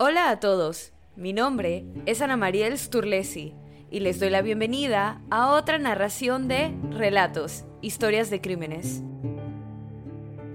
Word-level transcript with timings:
Hola 0.00 0.30
a 0.30 0.38
todos, 0.38 0.92
mi 1.16 1.32
nombre 1.32 1.84
es 2.06 2.22
Ana 2.22 2.36
Mariel 2.36 2.78
Sturlesi 2.78 3.56
y 3.90 3.98
les 3.98 4.20
doy 4.20 4.30
la 4.30 4.42
bienvenida 4.42 5.20
a 5.28 5.50
otra 5.50 5.76
narración 5.80 6.46
de 6.46 6.72
Relatos, 6.92 7.64
Historias 7.82 8.30
de 8.30 8.40
Crímenes. 8.40 9.02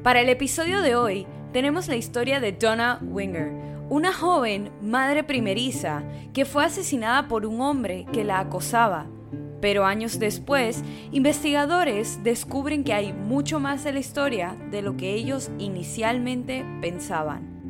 Para 0.02 0.22
el 0.22 0.30
episodio 0.30 0.82
de 0.82 0.96
hoy 0.96 1.28
tenemos 1.52 1.90
la 1.90 1.98
historia 1.98 2.40
de 2.40 2.54
Donna 2.54 3.00
Winger, 3.02 3.52
una 3.90 4.14
joven 4.14 4.72
madre 4.82 5.26
primeriza 5.26 6.06
que 6.34 6.46
fue 6.46 6.64
asesinada 6.64 7.28
por 7.28 7.46
un 7.46 7.60
hombre 7.60 8.06
que 8.14 8.24
la 8.24 8.40
acosaba. 8.40 9.08
Pero 9.60 9.84
años 9.84 10.20
después, 10.20 10.86
investigadores 11.12 12.24
descubren 12.24 12.86
que 12.86 12.94
hay 12.94 13.12
mucho 13.12 13.60
más 13.60 13.84
de 13.84 13.92
la 13.92 14.00
historia 14.00 14.56
de 14.72 14.82
lo 14.82 14.96
que 14.96 15.14
ellos 15.14 15.52
inicialmente 15.60 16.66
pensaban. 16.80 17.63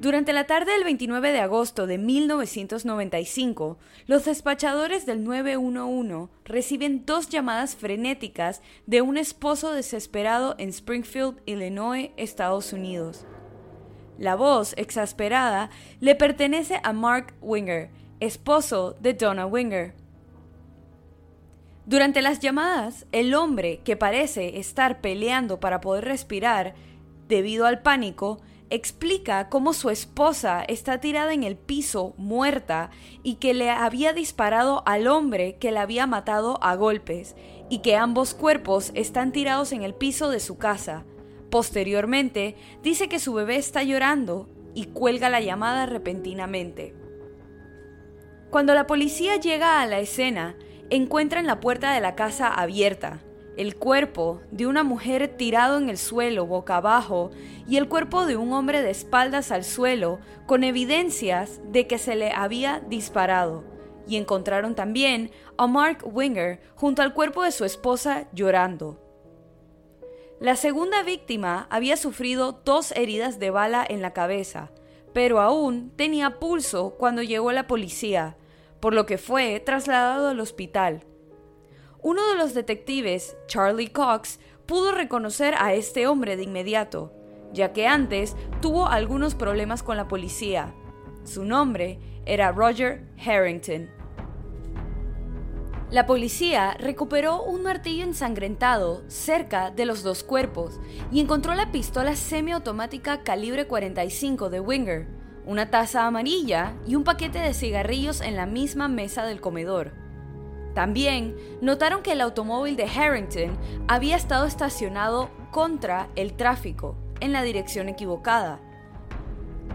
Durante 0.00 0.32
la 0.32 0.44
tarde 0.44 0.72
del 0.72 0.84
29 0.84 1.30
de 1.30 1.40
agosto 1.40 1.86
de 1.86 1.98
1995, 1.98 3.76
los 4.06 4.24
despachadores 4.24 5.04
del 5.04 5.22
911 5.22 6.32
reciben 6.46 7.04
dos 7.04 7.28
llamadas 7.28 7.76
frenéticas 7.76 8.62
de 8.86 9.02
un 9.02 9.18
esposo 9.18 9.72
desesperado 9.72 10.54
en 10.56 10.70
Springfield, 10.70 11.42
Illinois, 11.44 12.12
Estados 12.16 12.72
Unidos. 12.72 13.26
La 14.16 14.36
voz, 14.36 14.72
exasperada, 14.78 15.68
le 16.00 16.14
pertenece 16.14 16.80
a 16.82 16.94
Mark 16.94 17.34
Winger, 17.42 17.90
esposo 18.20 18.96
de 19.02 19.12
Donna 19.12 19.44
Winger. 19.44 19.92
Durante 21.84 22.22
las 22.22 22.40
llamadas, 22.40 23.04
el 23.12 23.34
hombre, 23.34 23.80
que 23.84 23.98
parece 23.98 24.60
estar 24.60 25.02
peleando 25.02 25.60
para 25.60 25.82
poder 25.82 26.06
respirar 26.06 26.74
debido 27.28 27.66
al 27.66 27.82
pánico, 27.82 28.40
explica 28.70 29.48
cómo 29.48 29.72
su 29.72 29.90
esposa 29.90 30.62
está 30.66 31.00
tirada 31.00 31.34
en 31.34 31.42
el 31.42 31.56
piso 31.56 32.14
muerta 32.16 32.90
y 33.22 33.34
que 33.34 33.52
le 33.52 33.70
había 33.70 34.12
disparado 34.12 34.82
al 34.86 35.08
hombre 35.08 35.56
que 35.56 35.72
la 35.72 35.82
había 35.82 36.06
matado 36.06 36.58
a 36.62 36.76
golpes 36.76 37.34
y 37.68 37.78
que 37.78 37.96
ambos 37.96 38.34
cuerpos 38.34 38.92
están 38.94 39.32
tirados 39.32 39.72
en 39.72 39.82
el 39.82 39.94
piso 39.94 40.30
de 40.30 40.40
su 40.40 40.56
casa. 40.56 41.04
Posteriormente, 41.50 42.56
dice 42.82 43.08
que 43.08 43.18
su 43.18 43.34
bebé 43.34 43.56
está 43.56 43.82
llorando 43.82 44.48
y 44.74 44.86
cuelga 44.86 45.28
la 45.28 45.40
llamada 45.40 45.86
repentinamente. 45.86 46.94
Cuando 48.50 48.74
la 48.74 48.86
policía 48.86 49.36
llega 49.36 49.80
a 49.80 49.86
la 49.86 49.98
escena, 49.98 50.56
encuentran 50.90 51.46
la 51.46 51.60
puerta 51.60 51.92
de 51.92 52.00
la 52.00 52.14
casa 52.14 52.48
abierta 52.48 53.20
el 53.56 53.76
cuerpo 53.76 54.40
de 54.50 54.66
una 54.66 54.82
mujer 54.82 55.36
tirado 55.36 55.78
en 55.78 55.88
el 55.88 55.98
suelo 55.98 56.46
boca 56.46 56.76
abajo 56.76 57.30
y 57.68 57.76
el 57.76 57.88
cuerpo 57.88 58.26
de 58.26 58.36
un 58.36 58.52
hombre 58.52 58.82
de 58.82 58.90
espaldas 58.90 59.50
al 59.50 59.64
suelo 59.64 60.20
con 60.46 60.64
evidencias 60.64 61.60
de 61.64 61.86
que 61.86 61.98
se 61.98 62.14
le 62.14 62.32
había 62.32 62.80
disparado. 62.80 63.64
Y 64.06 64.16
encontraron 64.16 64.74
también 64.74 65.30
a 65.56 65.66
Mark 65.66 65.98
Winger 66.04 66.60
junto 66.74 67.02
al 67.02 67.12
cuerpo 67.12 67.42
de 67.42 67.52
su 67.52 67.64
esposa 67.64 68.28
llorando. 68.32 68.98
La 70.40 70.56
segunda 70.56 71.02
víctima 71.02 71.66
había 71.68 71.98
sufrido 71.98 72.62
dos 72.64 72.92
heridas 72.92 73.38
de 73.38 73.50
bala 73.50 73.84
en 73.86 74.00
la 74.00 74.14
cabeza, 74.14 74.70
pero 75.12 75.40
aún 75.40 75.92
tenía 75.96 76.38
pulso 76.38 76.94
cuando 76.98 77.22
llegó 77.22 77.52
la 77.52 77.66
policía, 77.66 78.36
por 78.80 78.94
lo 78.94 79.04
que 79.04 79.18
fue 79.18 79.60
trasladado 79.60 80.28
al 80.28 80.40
hospital. 80.40 81.04
Uno 82.02 82.26
de 82.28 82.36
los 82.36 82.54
detectives, 82.54 83.36
Charlie 83.46 83.92
Cox, 83.92 84.40
pudo 84.64 84.92
reconocer 84.92 85.54
a 85.58 85.74
este 85.74 86.06
hombre 86.06 86.36
de 86.36 86.44
inmediato, 86.44 87.12
ya 87.52 87.74
que 87.74 87.86
antes 87.86 88.36
tuvo 88.62 88.86
algunos 88.86 89.34
problemas 89.34 89.82
con 89.82 89.98
la 89.98 90.08
policía. 90.08 90.74
Su 91.24 91.44
nombre 91.44 91.98
era 92.24 92.52
Roger 92.52 93.06
Harrington. 93.22 93.90
La 95.90 96.06
policía 96.06 96.74
recuperó 96.78 97.42
un 97.42 97.64
martillo 97.64 98.04
ensangrentado 98.04 99.02
cerca 99.08 99.70
de 99.70 99.84
los 99.84 100.02
dos 100.02 100.24
cuerpos 100.24 100.80
y 101.12 101.20
encontró 101.20 101.54
la 101.54 101.70
pistola 101.70 102.16
semiautomática 102.16 103.24
calibre 103.24 103.66
45 103.66 104.48
de 104.48 104.60
Winger, 104.60 105.08
una 105.44 105.70
taza 105.70 106.06
amarilla 106.06 106.76
y 106.86 106.94
un 106.94 107.04
paquete 107.04 107.40
de 107.40 107.52
cigarrillos 107.52 108.22
en 108.22 108.36
la 108.36 108.46
misma 108.46 108.88
mesa 108.88 109.24
del 109.24 109.40
comedor. 109.42 109.92
También 110.74 111.36
notaron 111.60 112.02
que 112.02 112.12
el 112.12 112.20
automóvil 112.20 112.76
de 112.76 112.84
Harrington 112.84 113.58
había 113.88 114.16
estado 114.16 114.46
estacionado 114.46 115.30
contra 115.50 116.08
el 116.16 116.34
tráfico, 116.34 116.96
en 117.20 117.32
la 117.32 117.42
dirección 117.42 117.88
equivocada. 117.88 118.60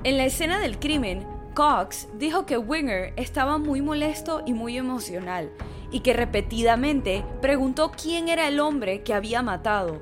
En 0.04 0.18
la 0.18 0.26
escena 0.26 0.60
del 0.60 0.80
crimen, 0.80 1.26
Cox 1.54 2.08
dijo 2.18 2.46
que 2.46 2.58
Winger 2.58 3.14
estaba 3.16 3.58
muy 3.58 3.82
molesto 3.82 4.44
y 4.46 4.54
muy 4.54 4.78
emocional, 4.78 5.52
y 5.92 6.02
que 6.02 6.14
repetidamente 6.14 7.24
preguntó 7.42 7.92
quién 7.92 8.30
era 8.30 8.48
el 8.48 8.60
hombre 8.60 9.04
que 9.04 9.14
había 9.14 9.42
matado. 9.42 10.02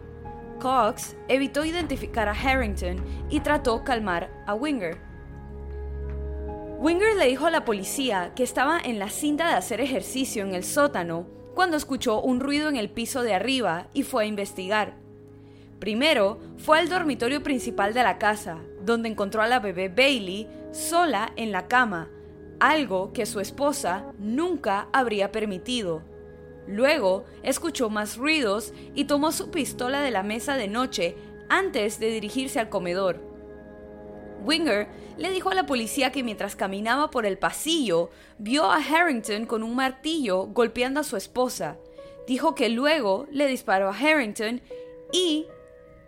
Cox 0.59 1.15
evitó 1.27 1.65
identificar 1.65 2.27
a 2.27 2.31
Harrington 2.31 3.03
y 3.29 3.41
trató 3.41 3.83
calmar 3.83 4.31
a 4.47 4.53
Winger. 4.53 4.97
Winger 6.83 7.15
le 7.15 7.27
dijo 7.27 7.45
a 7.45 7.49
la 7.49 7.63
policía 7.63 8.33
que 8.35 8.43
estaba 8.43 8.77
en 8.77 8.99
la 8.99 9.07
cinta 9.07 9.47
de 9.47 9.53
hacer 9.53 9.79
ejercicio 9.79 10.43
en 10.43 10.53
el 10.53 10.65
sótano 10.65 11.25
cuando 11.55 11.77
escuchó 11.77 12.19
un 12.19 12.41
ruido 12.41 12.67
en 12.67 12.75
el 12.75 12.89
piso 12.89 13.23
de 13.23 13.33
arriba 13.33 13.87
y 13.93 14.03
fue 14.03 14.25
a 14.25 14.27
investigar. 14.27 14.97
Primero 15.79 16.39
fue 16.57 16.79
al 16.79 16.89
dormitorio 16.89 17.41
principal 17.41 17.93
de 17.93 18.03
la 18.03 18.17
casa, 18.17 18.57
donde 18.81 19.07
encontró 19.07 19.41
a 19.41 19.47
la 19.47 19.61
bebé 19.61 19.87
Bailey 19.87 20.49
sola 20.73 21.31
en 21.37 21.53
la 21.53 21.69
cama, 21.69 22.09
algo 22.59 23.13
que 23.13 23.25
su 23.25 23.39
esposa 23.39 24.11
nunca 24.19 24.89
habría 24.91 25.31
permitido. 25.31 26.03
Luego 26.67 27.23
escuchó 27.43 27.89
más 27.89 28.17
ruidos 28.17 28.73
y 28.93 29.05
tomó 29.05 29.31
su 29.31 29.51
pistola 29.51 30.01
de 30.01 30.11
la 30.11 30.21
mesa 30.21 30.57
de 30.57 30.67
noche 30.67 31.15
antes 31.47 31.97
de 32.01 32.07
dirigirse 32.07 32.59
al 32.59 32.67
comedor. 32.67 33.32
Winger 34.43 34.87
le 35.17 35.31
dijo 35.31 35.49
a 35.49 35.55
la 35.55 35.65
policía 35.65 36.11
que 36.11 36.23
mientras 36.23 36.55
caminaba 36.55 37.09
por 37.09 37.25
el 37.25 37.37
pasillo 37.37 38.09
vio 38.37 38.65
a 38.65 38.77
Harrington 38.77 39.45
con 39.45 39.63
un 39.63 39.75
martillo 39.75 40.45
golpeando 40.47 40.99
a 40.99 41.03
su 41.03 41.17
esposa. 41.17 41.77
Dijo 42.27 42.55
que 42.55 42.69
luego 42.69 43.25
le 43.31 43.47
disparó 43.47 43.89
a 43.89 43.97
Harrington 43.97 44.61
y 45.11 45.47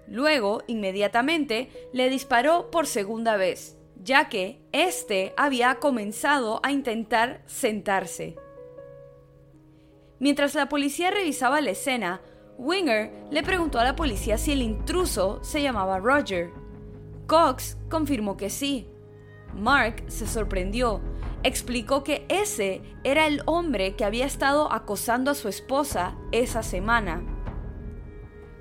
luego, 0.07 0.63
inmediatamente, 0.67 1.69
le 1.93 2.09
disparó 2.09 2.71
por 2.71 2.87
segunda 2.87 3.37
vez, 3.37 3.77
ya 4.01 4.29
que 4.29 4.59
éste 4.71 5.33
había 5.37 5.75
comenzado 5.75 6.59
a 6.63 6.71
intentar 6.71 7.41
sentarse. 7.45 8.35
Mientras 10.19 10.55
la 10.55 10.69
policía 10.69 11.11
revisaba 11.11 11.61
la 11.61 11.71
escena, 11.71 12.21
Winger 12.57 13.11
le 13.31 13.43
preguntó 13.43 13.79
a 13.79 13.83
la 13.83 13.95
policía 13.95 14.37
si 14.37 14.53
el 14.53 14.61
intruso 14.61 15.43
se 15.43 15.61
llamaba 15.61 15.99
Roger. 15.99 16.51
Cox 17.27 17.77
confirmó 17.89 18.37
que 18.37 18.49
sí. 18.49 18.87
Mark 19.53 20.03
se 20.07 20.27
sorprendió. 20.27 21.01
Explicó 21.43 22.03
que 22.03 22.25
ese 22.29 22.81
era 23.03 23.27
el 23.27 23.41
hombre 23.45 23.95
que 23.95 24.05
había 24.05 24.25
estado 24.25 24.71
acosando 24.71 25.31
a 25.31 25.35
su 25.35 25.47
esposa 25.47 26.15
esa 26.31 26.63
semana. 26.63 27.23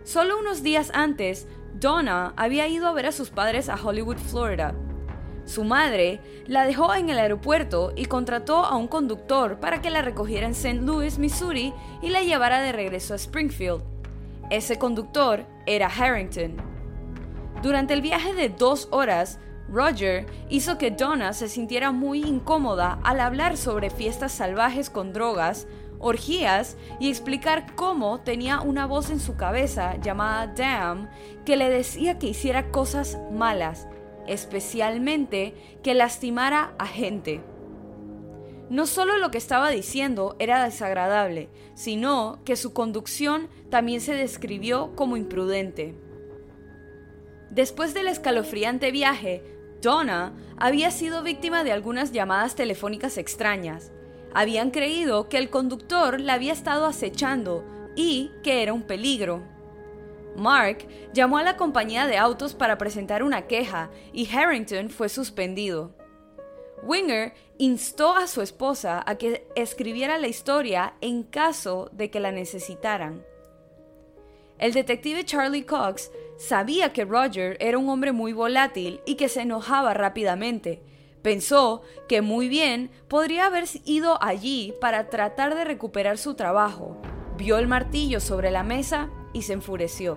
Solo 0.03 0.39
unos 0.39 0.63
días 0.63 0.91
antes, 0.95 1.49
Donna 1.75 2.35
había 2.37 2.69
ido 2.69 2.87
a 2.87 2.93
ver 2.93 3.07
a 3.07 3.13
sus 3.13 3.31
padres 3.31 3.69
a 3.69 3.77
Hollywood, 3.83 4.19
Florida. 4.19 4.75
Su 5.47 5.65
madre 5.65 6.21
la 6.47 6.65
dejó 6.65 6.95
en 6.95 7.11
el 7.11 7.19
aeropuerto 7.19 7.93
y 7.97 8.07
contrató 8.07 8.65
a 8.65 8.77
un 8.77 8.87
conductor 8.87 9.61
para 9.61 9.83
que 9.83 9.91
la 9.91 10.03
recogiera 10.03 10.47
en 10.47 10.53
St. 10.53 10.83
Louis, 10.83 11.19
Missouri 11.19 11.75
y 12.01 12.11
la 12.11 12.23
llevara 12.23 12.61
de 12.61 12.73
regreso 12.73 13.13
a 13.13 13.17
Springfield. 13.17 13.83
Ese 14.51 14.79
conductor 14.79 15.47
era 15.67 15.87
Harrington. 15.89 16.74
Durante 17.65 17.95
el 17.95 18.03
viaje 18.03 18.35
de 18.35 18.51
dos 18.51 18.89
horas, 18.91 19.39
Roger 19.71 20.27
hizo 20.51 20.77
que 20.77 20.91
Donna 20.91 21.33
se 21.33 21.49
sintiera 21.49 21.93
muy 21.93 22.22
incómoda 22.22 23.01
al 23.03 23.21
hablar 23.21 23.57
sobre 23.57 23.89
fiestas 23.89 24.33
salvajes 24.33 24.91
con 24.91 25.15
drogas, 25.15 25.66
orgías 25.99 26.77
y 27.01 27.09
explicar 27.09 27.75
cómo 27.75 28.21
tenía 28.21 28.61
una 28.61 28.84
voz 28.84 29.09
en 29.09 29.19
su 29.19 29.39
cabeza 29.39 29.97
llamada 29.97 30.49
Damn 30.49 31.09
que 31.47 31.57
le 31.57 31.71
decía 31.71 32.19
que 32.19 32.27
hiciera 32.27 32.71
cosas 32.71 33.19
malas, 33.33 33.89
especialmente 34.27 35.55
que 35.83 35.95
lastimara 35.95 36.75
a 36.78 36.84
gente. 36.84 37.41
No 38.69 38.84
solo 38.84 39.17
lo 39.17 39.31
que 39.31 39.39
estaba 39.39 39.71
diciendo 39.71 40.37
era 40.39 40.63
desagradable, 40.63 41.49
sino 41.72 42.41
que 42.45 42.57
su 42.57 42.75
conducción 42.75 43.49
también 43.71 44.03
se 44.03 44.13
describió 44.13 44.95
como 44.97 45.17
imprudente. 45.17 46.03
Después 47.54 47.95
del 47.95 48.09
escalofriante 48.09 48.91
viaje, 48.91 49.45
Donna 49.80 50.33
había 50.56 50.91
sido 50.91 51.22
víctima 51.22 51.62
de 51.62 51.71
algunas 51.71 52.10
llamadas 52.10 52.56
telefónicas 52.56 53.16
extrañas. 53.16 53.92
Habían 54.34 54.72
creído 54.72 55.28
que 55.28 55.39
el 55.39 55.51
conductor 55.51 56.21
la 56.21 56.34
había 56.34 56.53
estado 56.53 56.84
acechando 56.84 57.65
y 57.95 58.33
que 58.42 58.65
era 58.65 58.72
un 58.72 58.83
peligro. 58.83 59.45
Mark 60.36 60.78
llamó 61.12 61.39
a 61.39 61.45
la 61.45 61.56
compañía 61.56 62.09
de 62.09 62.16
autos 62.16 62.54
para 62.54 62.77
presentar 62.77 63.22
una 63.22 63.47
queja 63.47 63.89
y 64.12 64.28
Harrington 64.28 64.91
fue 64.91 65.09
suspendido. 65.09 65.95
Winger 66.83 67.34
instó 67.59 68.16
a 68.16 68.27
su 68.27 68.42
esposa 68.42 69.00
a 69.07 69.15
que 69.15 69.47
escribiera 69.54 70.18
la 70.18 70.27
historia 70.27 70.95
en 71.00 71.22
caso 71.22 71.89
de 71.92 72.10
que 72.10 72.18
la 72.18 72.33
necesitaran. 72.33 73.24
El 74.65 74.72
detective 74.72 75.27
Charlie 75.27 75.66
Cox 75.66 76.11
sabía 76.39 76.95
que 76.95 77.05
Roger 77.05 77.59
era 77.61 77.77
un 77.77 77.91
hombre 77.91 78.13
muy 78.13 78.33
volátil 78.33 79.03
y 79.05 79.16
que 79.16 79.28
se 79.28 79.43
enojaba 79.43 79.93
rápidamente. 79.93 80.81
Pensó 81.21 81.83
que 82.09 82.22
muy 82.22 82.49
bien 82.49 82.91
podría 83.07 83.45
haber 83.45 83.65
ido 83.84 84.16
allí 84.22 84.72
para 84.81 85.11
tratar 85.11 85.55
de 85.55 85.65
recuperar 85.65 86.16
su 86.16 86.33
trabajo. 86.33 86.97
Vio 87.37 87.59
el 87.59 87.66
martillo 87.66 88.21
sobre 88.21 88.51
la 88.51 88.63
mesa 88.63 89.11
y 89.34 89.43
se 89.43 89.53
enfureció. 89.53 90.16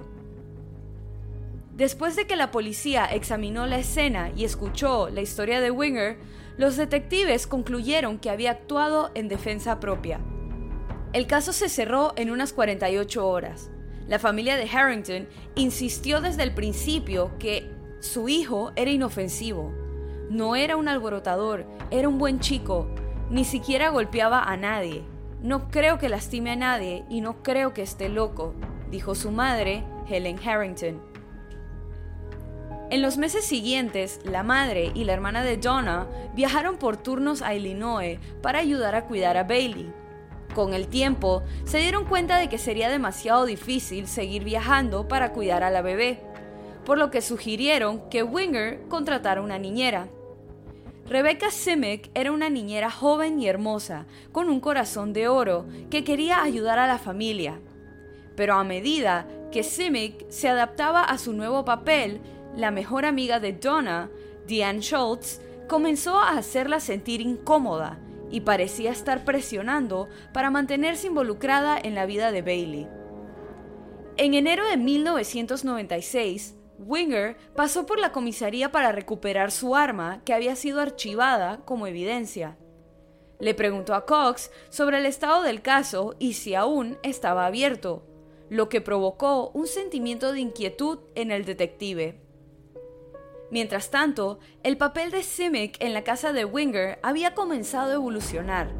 Después 1.73 2.15
de 2.15 2.25
que 2.25 2.37
la 2.37 2.49
policía 2.49 3.03
examinó 3.03 3.67
la 3.67 3.79
escena 3.79 4.31
y 4.33 4.45
escuchó 4.45 5.09
la 5.09 5.19
historia 5.19 5.59
de 5.59 5.71
Winger, 5.71 6.19
los 6.55 6.77
detectives 6.77 7.47
concluyeron 7.47 8.17
que 8.17 8.29
había 8.29 8.51
actuado 8.51 9.11
en 9.13 9.27
defensa 9.27 9.81
propia. 9.81 10.21
El 11.11 11.27
caso 11.27 11.51
se 11.51 11.67
cerró 11.67 12.13
en 12.15 12.31
unas 12.31 12.53
48 12.53 13.27
horas. 13.27 13.71
La 14.07 14.19
familia 14.19 14.55
de 14.55 14.69
Harrington 14.69 15.27
insistió 15.55 16.21
desde 16.21 16.43
el 16.43 16.53
principio 16.53 17.31
que 17.39 17.69
su 17.99 18.29
hijo 18.29 18.71
era 18.75 18.89
inofensivo. 18.89 19.73
No 20.29 20.55
era 20.55 20.77
un 20.77 20.87
alborotador, 20.87 21.65
era 21.91 22.07
un 22.07 22.17
buen 22.17 22.39
chico, 22.39 22.87
ni 23.29 23.43
siquiera 23.43 23.89
golpeaba 23.89 24.43
a 24.43 24.55
nadie. 24.55 25.03
No 25.41 25.69
creo 25.69 25.97
que 25.97 26.09
lastime 26.09 26.51
a 26.51 26.55
nadie 26.55 27.03
y 27.09 27.21
no 27.21 27.43
creo 27.43 27.73
que 27.73 27.81
esté 27.81 28.09
loco, 28.09 28.53
dijo 28.89 29.13
su 29.13 29.31
madre, 29.31 29.83
Helen 30.09 30.39
Harrington. 30.39 31.01
En 32.89 33.01
los 33.01 33.17
meses 33.17 33.43
siguientes, 33.43 34.21
la 34.23 34.43
madre 34.43 34.91
y 34.95 35.03
la 35.03 35.11
hermana 35.11 35.43
de 35.43 35.57
Donna 35.57 36.07
viajaron 36.33 36.77
por 36.77 36.95
turnos 36.95 37.41
a 37.41 37.53
Illinois 37.53 38.17
para 38.41 38.59
ayudar 38.59 38.95
a 38.95 39.03
cuidar 39.03 39.35
a 39.35 39.43
Bailey. 39.43 39.91
Con 40.57 40.73
el 40.73 40.87
tiempo, 40.87 41.43
se 41.65 41.77
dieron 41.77 42.05
cuenta 42.05 42.39
de 42.39 42.49
que 42.49 42.57
sería 42.57 42.89
demasiado 42.89 43.45
difícil 43.45 44.07
seguir 44.07 44.43
viajando 44.43 45.07
para 45.07 45.31
cuidar 45.31 45.61
a 45.61 45.69
la 45.69 45.83
bebé, 45.83 46.19
por 46.83 46.97
lo 46.97 47.11
que 47.11 47.21
sugirieron 47.21 48.09
que 48.09 48.23
Winger 48.23 48.81
contratara 48.87 49.43
una 49.43 49.59
niñera. 49.59 50.07
Rebecca 51.07 51.51
Simic 51.51 52.09
era 52.15 52.31
una 52.31 52.49
niñera 52.49 52.89
joven 52.89 53.39
y 53.39 53.47
hermosa, 53.47 54.07
con 54.31 54.49
un 54.49 54.59
corazón 54.59 55.13
de 55.13 55.27
oro, 55.27 55.67
que 55.91 56.03
quería 56.03 56.41
ayudar 56.41 56.79
a 56.79 56.87
la 56.87 56.97
familia. 56.97 57.59
Pero 58.35 58.55
a 58.55 58.63
medida 58.63 59.27
que 59.51 59.61
Simic 59.61 60.27
se 60.31 60.49
adaptaba 60.49 61.03
a 61.03 61.19
su 61.19 61.33
nuevo 61.33 61.65
papel, 61.65 62.19
la 62.55 62.71
mejor 62.71 63.05
amiga 63.05 63.39
de 63.39 63.53
Donna, 63.53 64.09
Diane 64.47 64.81
Schultz, 64.81 65.39
comenzó 65.67 66.17
a 66.17 66.35
hacerla 66.35 66.79
sentir 66.79 67.21
incómoda 67.21 67.99
y 68.29 68.41
parecía 68.41 68.91
estar 68.91 69.25
presionando 69.25 70.09
para 70.33 70.49
mantenerse 70.49 71.07
involucrada 71.07 71.77
en 71.81 71.95
la 71.95 72.05
vida 72.05 72.31
de 72.31 72.41
Bailey. 72.41 72.87
En 74.17 74.33
enero 74.33 74.67
de 74.67 74.77
1996, 74.77 76.55
Winger 76.79 77.37
pasó 77.55 77.85
por 77.85 77.99
la 77.99 78.11
comisaría 78.11 78.71
para 78.71 78.91
recuperar 78.91 79.51
su 79.51 79.75
arma 79.75 80.21
que 80.25 80.33
había 80.33 80.55
sido 80.55 80.81
archivada 80.81 81.61
como 81.65 81.87
evidencia. 81.87 82.57
Le 83.39 83.53
preguntó 83.53 83.93
a 83.93 84.05
Cox 84.05 84.51
sobre 84.69 84.97
el 84.97 85.05
estado 85.05 85.43
del 85.43 85.61
caso 85.61 86.15
y 86.19 86.33
si 86.33 86.55
aún 86.55 86.97
estaba 87.03 87.45
abierto, 87.45 88.03
lo 88.49 88.69
que 88.69 88.81
provocó 88.81 89.51
un 89.53 89.67
sentimiento 89.67 90.31
de 90.31 90.39
inquietud 90.39 90.99
en 91.15 91.31
el 91.31 91.45
detective. 91.45 92.19
Mientras 93.49 93.89
tanto, 93.89 94.39
el 94.63 94.77
papel 94.77 95.09
de 95.11 95.23
Simic 95.23 95.81
en 95.81 95.93
la 95.93 96.03
casa 96.03 96.33
de 96.33 96.43
Winger 96.43 96.99
había 97.01 97.33
comenzado 97.33 97.91
a 97.91 97.95
evolucionar. 97.95 98.73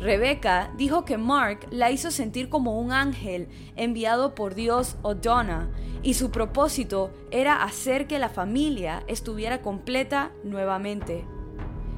Rebecca 0.00 0.72
dijo 0.76 1.04
que 1.04 1.18
Mark 1.18 1.66
la 1.70 1.90
hizo 1.90 2.10
sentir 2.10 2.48
como 2.48 2.78
un 2.78 2.92
ángel 2.92 3.48
enviado 3.76 4.34
por 4.34 4.54
Dios 4.54 4.96
o 5.02 5.14
Donna, 5.14 5.70
y 6.02 6.14
su 6.14 6.30
propósito 6.30 7.10
era 7.30 7.62
hacer 7.62 8.06
que 8.06 8.18
la 8.18 8.30
familia 8.30 9.02
estuviera 9.06 9.60
completa 9.60 10.32
nuevamente. 10.42 11.26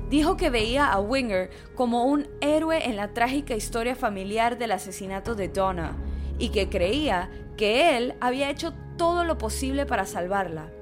Dijo 0.09 0.37
que 0.37 0.51
veía 0.51 0.87
a 0.87 1.01
Winger 1.01 1.51
como 1.75 2.05
un 2.05 2.29
héroe 2.41 2.87
en 2.87 2.97
la 2.97 3.15
trágica 3.15 3.55
historia 3.55 3.95
familiar 3.95 4.59
del 4.59 4.73
asesinato 4.73 5.35
de 5.35 5.49
Donna, 5.49 5.97
y 6.39 6.51
que 6.51 6.69
creía 6.69 7.31
que 7.57 7.97
él 7.97 8.15
había 8.21 8.51
hecho 8.51 8.73
todo 8.97 9.25
lo 9.25 9.39
posible 9.39 9.87
para 9.87 10.07
salvarla. 10.07 10.73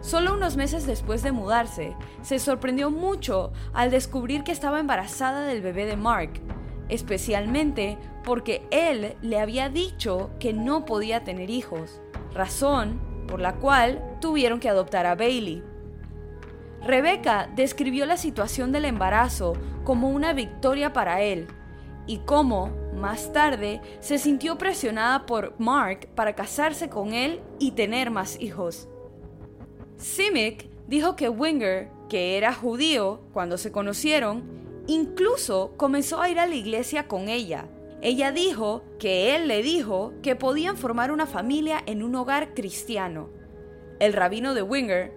Solo 0.00 0.32
unos 0.32 0.56
meses 0.56 0.86
después 0.86 1.22
de 1.22 1.32
mudarse, 1.32 1.94
se 2.22 2.38
sorprendió 2.38 2.90
mucho 2.90 3.52
al 3.74 3.90
descubrir 3.90 4.44
que 4.44 4.52
estaba 4.52 4.80
embarazada 4.80 5.42
del 5.42 5.60
bebé 5.60 5.84
de 5.84 5.96
Mark, 5.96 6.40
especialmente 6.88 7.98
porque 8.24 8.66
él 8.70 9.16
le 9.20 9.38
había 9.38 9.68
dicho 9.68 10.30
que 10.40 10.54
no 10.54 10.86
podía 10.86 11.22
tener 11.22 11.50
hijos, 11.50 12.00
razón 12.32 12.98
por 13.28 13.40
la 13.40 13.56
cual 13.56 14.02
tuvieron 14.20 14.58
que 14.58 14.70
adoptar 14.70 15.04
a 15.06 15.14
Bailey. 15.14 15.62
Rebecca 16.82 17.50
describió 17.54 18.06
la 18.06 18.16
situación 18.16 18.72
del 18.72 18.86
embarazo 18.86 19.52
como 19.84 20.08
una 20.08 20.32
victoria 20.32 20.94
para 20.94 21.20
él 21.20 21.46
y 22.06 22.18
cómo, 22.20 22.70
más 22.94 23.32
tarde, 23.34 23.82
se 24.00 24.18
sintió 24.18 24.56
presionada 24.56 25.26
por 25.26 25.54
Mark 25.60 26.08
para 26.14 26.34
casarse 26.34 26.88
con 26.88 27.12
él 27.12 27.42
y 27.58 27.72
tener 27.72 28.10
más 28.10 28.40
hijos. 28.40 28.88
Simic 30.00 30.66
dijo 30.88 31.14
que 31.14 31.28
Winger, 31.28 31.88
que 32.08 32.36
era 32.38 32.54
judío 32.54 33.20
cuando 33.32 33.58
se 33.58 33.70
conocieron, 33.70 34.42
incluso 34.86 35.74
comenzó 35.76 36.20
a 36.20 36.30
ir 36.30 36.38
a 36.38 36.46
la 36.46 36.54
iglesia 36.54 37.06
con 37.06 37.28
ella. 37.28 37.68
Ella 38.00 38.32
dijo 38.32 38.82
que 38.98 39.36
él 39.36 39.46
le 39.46 39.62
dijo 39.62 40.14
que 40.22 40.36
podían 40.36 40.78
formar 40.78 41.12
una 41.12 41.26
familia 41.26 41.82
en 41.84 42.02
un 42.02 42.14
hogar 42.14 42.54
cristiano. 42.54 43.28
El 43.98 44.14
rabino 44.14 44.54
de 44.54 44.62
Winger, 44.62 45.12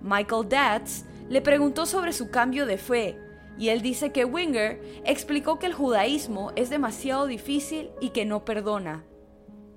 Michael 0.00 0.48
Datz, 0.48 1.04
le 1.28 1.42
preguntó 1.42 1.84
sobre 1.84 2.12
su 2.12 2.30
cambio 2.30 2.64
de 2.64 2.78
fe 2.78 3.18
y 3.58 3.70
él 3.70 3.82
dice 3.82 4.12
que 4.12 4.24
Winger 4.24 4.80
explicó 5.04 5.58
que 5.58 5.66
el 5.66 5.74
judaísmo 5.74 6.52
es 6.54 6.70
demasiado 6.70 7.26
difícil 7.26 7.90
y 8.00 8.10
que 8.10 8.24
no 8.24 8.44
perdona. 8.44 9.04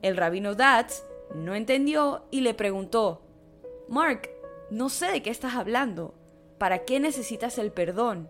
El 0.04 0.18
rabino 0.18 0.54
Datz 0.54 1.04
no 1.34 1.56
entendió 1.56 2.26
y 2.30 2.42
le 2.42 2.54
preguntó, 2.54 3.24
Mark, 3.90 4.30
no 4.72 4.88
sé 4.88 5.12
de 5.12 5.22
qué 5.22 5.30
estás 5.30 5.56
hablando. 5.56 6.16
¿Para 6.58 6.86
qué 6.86 7.02
necesitas 7.02 7.58
el 7.58 7.74
perdón? 7.74 8.30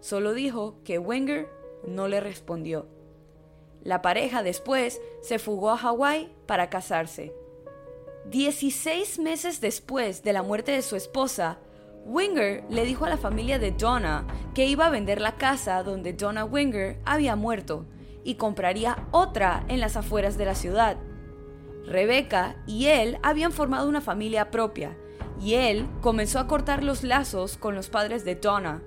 Solo 0.00 0.34
dijo 0.34 0.82
que 0.84 0.98
Wenger 0.98 1.48
no 1.86 2.08
le 2.08 2.20
respondió. 2.20 2.86
La 3.82 4.02
pareja 4.02 4.42
después 4.42 5.00
se 5.22 5.38
fugó 5.38 5.70
a 5.70 5.78
Hawái 5.78 6.30
para 6.44 6.68
casarse. 6.68 7.32
Dieciséis 8.26 9.18
meses 9.18 9.62
después 9.62 10.22
de 10.22 10.34
la 10.34 10.42
muerte 10.42 10.72
de 10.72 10.82
su 10.82 10.94
esposa, 10.94 11.58
Winger 12.04 12.64
le 12.68 12.84
dijo 12.84 13.06
a 13.06 13.08
la 13.08 13.16
familia 13.16 13.58
de 13.58 13.70
Donna 13.70 14.26
que 14.54 14.66
iba 14.66 14.86
a 14.86 14.90
vender 14.90 15.22
la 15.22 15.36
casa 15.36 15.82
donde 15.82 16.12
Donna 16.12 16.44
Winger 16.44 17.00
había 17.06 17.34
muerto 17.34 17.86
y 18.24 18.34
compraría 18.34 19.08
otra 19.10 19.64
en 19.68 19.80
las 19.80 19.96
afueras 19.96 20.36
de 20.36 20.44
la 20.44 20.54
ciudad. 20.54 20.98
Rebecca 21.86 22.62
y 22.66 22.88
él 22.88 23.18
habían 23.22 23.52
formado 23.52 23.88
una 23.88 24.02
familia 24.02 24.50
propia 24.50 24.94
y 25.40 25.54
él 25.54 25.86
comenzó 26.00 26.38
a 26.38 26.46
cortar 26.46 26.82
los 26.82 27.04
lazos 27.04 27.56
con 27.56 27.74
los 27.74 27.88
padres 27.88 28.24
de 28.24 28.34
Donna. 28.34 28.82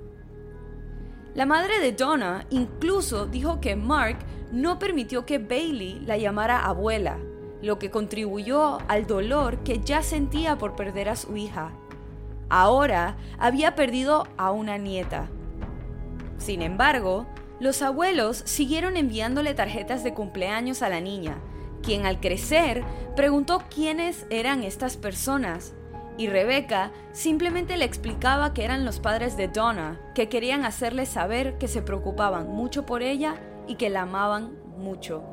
La 1.33 1.45
madre 1.45 1.79
de 1.79 1.93
Donna 1.93 2.45
incluso 2.49 3.25
dijo 3.25 3.61
que 3.61 3.75
Mark 3.75 4.17
no 4.51 4.79
permitió 4.79 5.25
que 5.25 5.37
Bailey 5.37 5.99
la 6.01 6.17
llamara 6.17 6.65
abuela, 6.65 7.19
lo 7.61 7.79
que 7.79 7.89
contribuyó 7.89 8.79
al 8.89 9.07
dolor 9.07 9.59
que 9.59 9.79
ya 9.79 10.03
sentía 10.03 10.57
por 10.57 10.75
perder 10.75 11.07
a 11.07 11.15
su 11.15 11.37
hija. 11.37 11.71
Ahora 12.49 13.15
había 13.37 13.75
perdido 13.75 14.27
a 14.35 14.51
una 14.51 14.77
nieta. 14.77 15.29
Sin 16.37 16.61
embargo, 16.61 17.27
los 17.61 17.81
abuelos 17.81 18.41
siguieron 18.45 18.97
enviándole 18.97 19.53
tarjetas 19.53 20.03
de 20.03 20.13
cumpleaños 20.13 20.81
a 20.81 20.89
la 20.89 20.99
niña, 20.99 21.37
quien 21.81 22.05
al 22.05 22.19
crecer 22.19 22.83
preguntó 23.15 23.63
quiénes 23.73 24.25
eran 24.29 24.63
estas 24.63 24.97
personas 24.97 25.75
y 26.21 26.27
Rebecca 26.27 26.91
simplemente 27.13 27.77
le 27.77 27.85
explicaba 27.85 28.53
que 28.53 28.63
eran 28.63 28.85
los 28.85 28.99
padres 28.99 29.37
de 29.37 29.47
Donna, 29.47 29.99
que 30.13 30.29
querían 30.29 30.65
hacerle 30.65 31.07
saber 31.07 31.57
que 31.57 31.67
se 31.67 31.81
preocupaban 31.81 32.47
mucho 32.47 32.85
por 32.85 33.01
ella 33.01 33.41
y 33.67 33.73
que 33.73 33.89
la 33.89 34.03
amaban 34.03 34.55
mucho. 34.77 35.23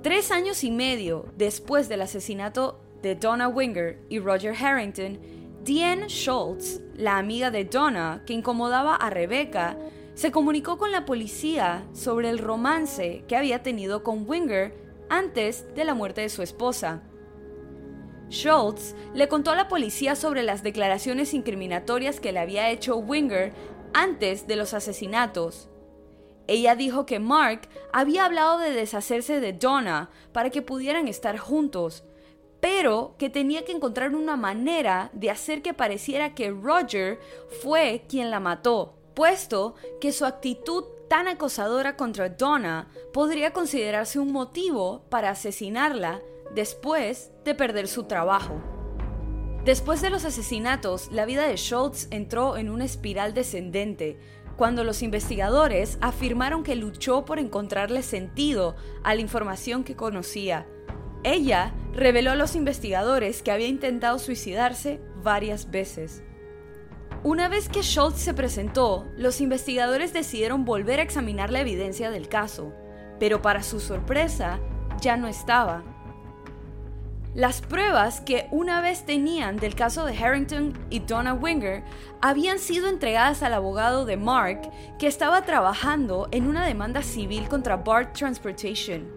Tres 0.00 0.30
años 0.30 0.62
y 0.62 0.70
medio 0.70 1.26
después 1.36 1.88
del 1.88 2.02
asesinato 2.02 2.80
de 3.02 3.16
Donna 3.16 3.48
Winger 3.48 3.98
y 4.08 4.20
Roger 4.20 4.54
Harrington, 4.54 5.18
Diane 5.64 6.06
Schultz, 6.06 6.80
la 6.94 7.18
amiga 7.18 7.50
de 7.50 7.64
Donna 7.64 8.22
que 8.24 8.34
incomodaba 8.34 8.94
a 8.94 9.10
Rebecca, 9.10 9.76
se 10.14 10.30
comunicó 10.30 10.78
con 10.78 10.92
la 10.92 11.04
policía 11.04 11.84
sobre 11.92 12.30
el 12.30 12.38
romance 12.38 13.24
que 13.26 13.36
había 13.36 13.64
tenido 13.64 14.04
con 14.04 14.24
Winger 14.28 14.72
antes 15.08 15.66
de 15.74 15.84
la 15.84 15.94
muerte 15.94 16.20
de 16.20 16.28
su 16.28 16.42
esposa. 16.42 17.02
Schultz 18.32 18.94
le 19.14 19.28
contó 19.28 19.50
a 19.50 19.56
la 19.56 19.68
policía 19.68 20.16
sobre 20.16 20.42
las 20.42 20.62
declaraciones 20.62 21.34
incriminatorias 21.34 22.18
que 22.18 22.32
le 22.32 22.38
había 22.38 22.70
hecho 22.70 22.96
Winger 22.96 23.52
antes 23.92 24.46
de 24.46 24.56
los 24.56 24.72
asesinatos. 24.72 25.68
Ella 26.46 26.74
dijo 26.74 27.04
que 27.04 27.20
Mark 27.20 27.68
había 27.92 28.24
hablado 28.24 28.58
de 28.58 28.72
deshacerse 28.72 29.38
de 29.38 29.52
Donna 29.52 30.10
para 30.32 30.48
que 30.48 30.62
pudieran 30.62 31.08
estar 31.08 31.36
juntos, 31.36 32.04
pero 32.60 33.14
que 33.18 33.28
tenía 33.28 33.64
que 33.66 33.72
encontrar 33.72 34.14
una 34.14 34.36
manera 34.36 35.10
de 35.12 35.30
hacer 35.30 35.60
que 35.60 35.74
pareciera 35.74 36.34
que 36.34 36.50
Roger 36.50 37.20
fue 37.62 38.04
quien 38.08 38.30
la 38.30 38.40
mató, 38.40 38.94
puesto 39.14 39.74
que 40.00 40.10
su 40.10 40.24
actitud 40.24 40.84
tan 41.08 41.28
acosadora 41.28 41.96
contra 41.96 42.30
Donna 42.30 42.88
podría 43.12 43.52
considerarse 43.52 44.18
un 44.18 44.32
motivo 44.32 45.02
para 45.10 45.30
asesinarla 45.30 46.22
después 46.54 47.30
de 47.44 47.54
perder 47.54 47.88
su 47.88 48.04
trabajo. 48.04 48.60
Después 49.64 50.00
de 50.02 50.10
los 50.10 50.24
asesinatos, 50.24 51.10
la 51.12 51.24
vida 51.24 51.46
de 51.46 51.56
Schultz 51.56 52.08
entró 52.10 52.56
en 52.56 52.68
una 52.68 52.84
espiral 52.84 53.32
descendente, 53.32 54.18
cuando 54.56 54.84
los 54.84 55.02
investigadores 55.02 55.98
afirmaron 56.00 56.62
que 56.62 56.74
luchó 56.74 57.24
por 57.24 57.38
encontrarle 57.38 58.02
sentido 58.02 58.74
a 59.02 59.14
la 59.14 59.20
información 59.20 59.84
que 59.84 59.96
conocía. 59.96 60.66
Ella 61.24 61.72
reveló 61.94 62.32
a 62.32 62.36
los 62.36 62.56
investigadores 62.56 63.42
que 63.42 63.52
había 63.52 63.68
intentado 63.68 64.18
suicidarse 64.18 65.00
varias 65.22 65.70
veces. 65.70 66.22
Una 67.22 67.48
vez 67.48 67.68
que 67.68 67.82
Schultz 67.82 68.18
se 68.18 68.34
presentó, 68.34 69.06
los 69.16 69.40
investigadores 69.40 70.12
decidieron 70.12 70.64
volver 70.64 70.98
a 70.98 71.04
examinar 71.04 71.50
la 71.50 71.60
evidencia 71.60 72.10
del 72.10 72.28
caso, 72.28 72.72
pero 73.20 73.40
para 73.42 73.62
su 73.62 73.78
sorpresa, 73.78 74.58
ya 75.00 75.16
no 75.16 75.28
estaba. 75.28 75.84
Las 77.34 77.62
pruebas 77.62 78.20
que 78.20 78.46
una 78.50 78.82
vez 78.82 79.06
tenían 79.06 79.56
del 79.56 79.74
caso 79.74 80.04
de 80.04 80.14
Harrington 80.14 80.74
y 80.90 80.98
Donna 80.98 81.32
Winger 81.32 81.82
habían 82.20 82.58
sido 82.58 82.88
entregadas 82.88 83.42
al 83.42 83.54
abogado 83.54 84.04
de 84.04 84.18
Mark, 84.18 84.60
que 84.98 85.06
estaba 85.06 85.40
trabajando 85.40 86.28
en 86.30 86.46
una 86.46 86.66
demanda 86.66 87.02
civil 87.02 87.48
contra 87.48 87.78
BART 87.78 88.12
Transportation. 88.14 89.10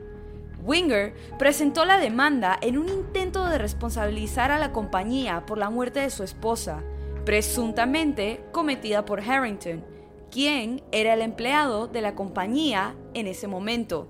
Winger 0.63 1.13
presentó 1.37 1.83
la 1.83 1.97
demanda 1.97 2.57
en 2.61 2.77
un 2.77 2.87
intento 2.87 3.49
de 3.49 3.57
responsabilizar 3.57 4.49
a 4.49 4.59
la 4.59 4.71
compañía 4.71 5.45
por 5.45 5.57
la 5.57 5.69
muerte 5.69 5.99
de 5.99 6.09
su 6.09 6.23
esposa, 6.23 6.83
presuntamente 7.25 8.45
cometida 8.53 9.03
por 9.03 9.19
Harrington, 9.19 9.83
quien 10.31 10.81
era 10.93 11.15
el 11.15 11.21
empleado 11.21 11.87
de 11.87 11.99
la 11.99 12.15
compañía 12.15 12.95
en 13.13 13.27
ese 13.27 13.47
momento. 13.47 14.07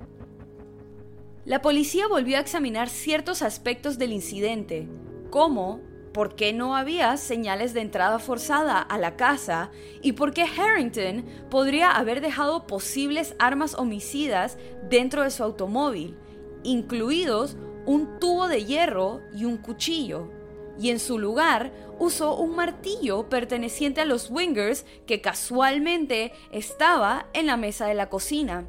La 1.46 1.62
policía 1.62 2.08
volvió 2.08 2.38
a 2.38 2.40
examinar 2.40 2.90
ciertos 2.90 3.44
aspectos 3.44 4.00
del 4.00 4.14
incidente, 4.14 4.90
como 5.30 5.80
por 6.12 6.36
qué 6.36 6.54
no 6.54 6.76
había 6.76 7.18
señales 7.18 7.76
de 7.76 7.82
entrada 7.82 8.18
forzada 8.18 8.82
a 8.82 8.98
la 8.98 9.16
casa 9.16 9.70
y 10.02 10.14
por 10.14 10.34
qué 10.34 10.44
Harrington 10.44 11.24
podría 11.52 11.92
haber 11.92 12.22
dejado 12.22 12.66
posibles 12.66 13.36
armas 13.38 13.76
homicidas 13.76 14.58
dentro 14.90 15.22
de 15.22 15.30
su 15.30 15.44
automóvil, 15.44 16.18
incluidos 16.64 17.58
un 17.86 18.20
tubo 18.20 18.48
de 18.48 18.66
hierro 18.66 19.22
y 19.32 19.46
un 19.46 19.58
cuchillo. 19.58 20.32
Y 20.80 20.90
en 20.90 21.00
su 21.00 21.20
lugar 21.20 21.72
usó 22.00 22.36
un 22.38 22.56
martillo 22.56 23.30
perteneciente 23.30 24.02
a 24.02 24.06
los 24.06 24.32
Wingers 24.32 24.84
que 25.06 25.22
casualmente 25.22 26.34
estaba 26.52 27.28
en 27.34 27.46
la 27.46 27.56
mesa 27.56 27.86
de 27.86 27.94
la 27.94 28.10
cocina. 28.10 28.66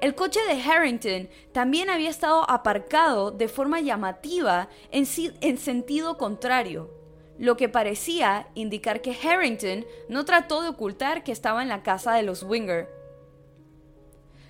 El 0.00 0.14
coche 0.14 0.38
de 0.48 0.62
Harrington 0.62 1.28
también 1.52 1.90
había 1.90 2.08
estado 2.08 2.48
aparcado 2.48 3.32
de 3.32 3.48
forma 3.48 3.80
llamativa 3.80 4.68
en, 4.92 5.06
sentido 5.06 6.16
contrario, 6.16 6.88
lo 7.36 7.56
que 7.56 7.68
parecía 7.68 8.48
indicar 8.54 9.00
que 9.00 9.16
Harrington 9.16 9.84
no 10.08 10.24
trató 10.24 10.62
de 10.62 10.68
ocultar 10.68 11.24
que 11.24 11.32
estaba 11.32 11.62
en 11.62 11.68
la 11.68 11.82
casa 11.82 12.14
de 12.14 12.22
los 12.22 12.44
Winger. 12.44 12.88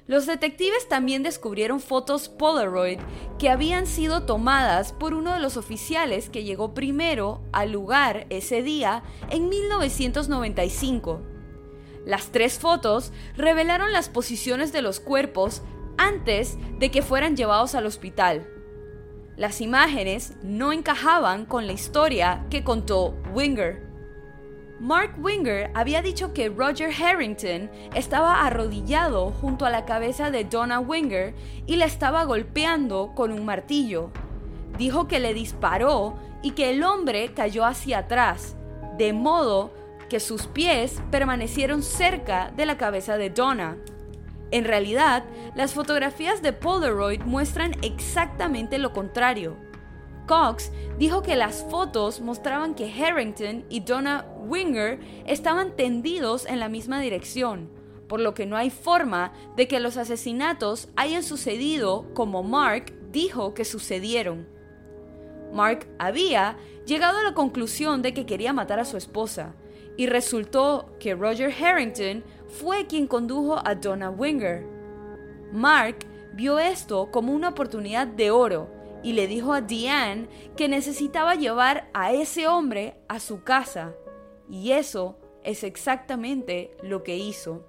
Los 0.07 0.27
detectives 0.27 0.87
también 0.87 1.23
descubrieron 1.23 1.81
fotos 1.81 2.29
Polaroid 2.29 2.99
que 3.39 3.49
habían 3.49 3.87
sido 3.87 4.25
tomadas 4.25 4.93
por 4.93 5.15
uno 5.15 5.33
de 5.33 5.41
los 5.41 5.57
oficiales 5.57 6.29
que 6.29 6.45
llegó 6.45 6.75
primero 6.75 7.43
al 7.53 7.73
lugar 7.73 8.27
ese 8.29 8.63
día 8.63 9.03
en 9.31 9.49
1995 9.49 11.38
las 12.09 12.33
tres 12.33 12.59
fotos 12.59 13.13
revelaron 13.37 13.93
las 13.93 14.09
posiciones 14.09 14.73
de 14.73 14.81
los 14.81 14.99
cuerpos 14.99 15.61
antes 15.99 16.57
de 16.79 16.91
que 16.91 17.03
fueran 17.03 17.37
llevados 17.37 17.75
al 17.75 17.85
hospital. 17.85 18.49
Las 19.37 19.61
imágenes 19.61 20.33
no 20.43 20.73
encajaban 20.73 21.45
con 21.45 21.67
la 21.67 21.75
historia 21.75 22.47
que 22.49 22.65
contó 22.65 23.15
Winger. 23.35 23.87
Mark 24.81 25.17
Winger 25.19 25.71
había 25.75 26.01
dicho 26.01 26.33
que 26.33 26.49
Roger 26.49 26.91
Harrington 26.99 27.71
estaba 27.95 28.47
arrodillado 28.47 29.31
junto 29.31 29.67
a 29.67 29.71
la 29.71 29.85
cabeza 29.85 30.31
de 30.31 30.45
Donna 30.45 30.81
Winger 30.81 31.35
y 31.67 31.77
la 31.77 31.85
estaba 31.85 32.25
golpeando 32.25 33.13
con 33.15 33.33
un 33.33 33.45
martillo. 33.45 34.13
Dijo 34.79 35.09
que 35.09 35.21
le 35.21 35.35
disparó 35.35 36.17
y 36.43 36.53
que 36.53 36.71
el 36.71 36.83
hombre 36.85 37.35
cayó 37.35 37.67
hacia 37.67 37.99
atrás, 37.99 38.57
de 38.97 39.13
modo 39.13 39.73
que 40.09 40.21
sus 40.21 40.47
pies 40.47 41.01
permanecieron 41.11 41.83
cerca 41.83 42.53
de 42.57 42.67
la 42.67 42.79
cabeza 42.79 43.17
de 43.17 43.31
Donna. 43.31 43.77
En 44.51 44.65
realidad, 44.65 45.25
las 45.55 45.75
fotografías 45.75 46.41
de 46.43 46.53
Polaroid 46.53 47.23
muestran 47.23 47.73
exactamente 47.83 48.79
lo 48.79 48.93
contrario. 48.93 49.57
Cox 50.27 50.71
dijo 50.99 51.23
que 51.23 51.37
las 51.37 51.65
fotos 51.71 52.21
mostraban 52.21 52.75
que 52.75 52.93
Harrington 52.93 53.65
y 53.69 53.81
Donna 53.81 54.27
Winger 54.47 55.01
estaban 55.27 55.75
tendidos 55.75 56.47
en 56.47 56.61
la 56.61 56.69
misma 56.69 57.01
dirección, 57.01 57.71
por 58.09 58.21
lo 58.21 58.35
que 58.35 58.47
no 58.47 58.57
hay 58.57 58.71
forma 58.71 59.33
de 59.57 59.69
que 59.69 59.81
los 59.81 59.97
asesinatos 59.97 60.89
hayan 60.97 61.23
sucedido 61.23 62.07
como 62.15 62.43
Mark 62.43 62.95
dijo 63.11 63.55
que 63.55 63.65
sucedieron. 63.65 64.47
Mark 65.53 65.87
había 65.99 66.59
llegado 66.87 67.19
a 67.19 67.23
la 67.23 67.35
conclusión 67.35 68.03
de 68.03 68.13
que 68.13 68.27
quería 68.27 68.53
matar 68.53 68.81
a 68.81 68.85
su 68.85 68.97
esposa, 68.97 69.55
y 69.99 70.07
resultó 70.07 70.95
que 71.01 71.15
Roger 71.15 71.53
Harrington 71.53 72.23
fue 72.47 72.87
quien 72.87 73.09
condujo 73.09 73.61
a 73.63 73.75
Donna 73.75 74.09
Winger. 74.09 74.65
Mark 75.53 76.07
vio 76.35 76.61
esto 76.61 77.11
como 77.11 77.35
una 77.35 77.49
oportunidad 77.49 78.07
de 78.07 78.31
oro 78.31 78.71
y 79.03 79.13
le 79.13 79.27
dijo 79.27 79.53
a 79.53 79.61
Diane 79.61 80.29
que 80.57 80.69
necesitaba 80.69 81.35
llevar 81.35 81.91
a 81.93 82.13
ese 82.13 82.47
hombre 82.47 82.95
a 83.09 83.19
su 83.19 83.43
casa. 83.43 83.93
Y 84.49 84.71
eso 84.71 85.19
es 85.43 85.65
exactamente 85.65 86.77
lo 86.81 87.03
que 87.03 87.17
hizo. 87.17 87.67